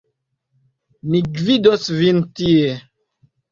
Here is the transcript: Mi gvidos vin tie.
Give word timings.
Mi 1.09 1.21
gvidos 1.35 1.93
vin 2.01 2.25
tie. 2.41 2.75